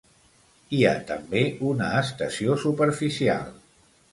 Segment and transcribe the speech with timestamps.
[0.77, 1.43] Hi ha també
[1.73, 3.57] una estació superficial.